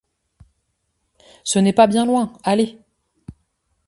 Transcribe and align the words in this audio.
Ce 1.43 1.59
n’est 1.59 1.73
pas 1.73 1.85
bien 1.85 2.07
loin, 2.07 2.33
allez! 2.43 2.79